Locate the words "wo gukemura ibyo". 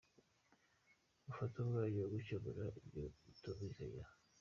2.01-2.99